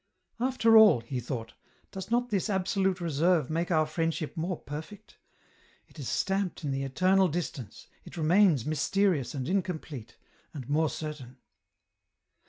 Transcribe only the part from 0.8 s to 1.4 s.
he